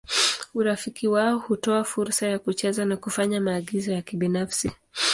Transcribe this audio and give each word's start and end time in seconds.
Urafiki 0.53 1.07
wao 1.07 1.37
hutoa 1.39 1.83
fursa 1.83 2.27
ya 2.27 2.39
kucheza 2.39 2.85
na 2.85 2.97
kufanya 2.97 3.41
maagizo 3.41 3.91
ya 3.93 4.01
kibinafsi. 4.01 4.71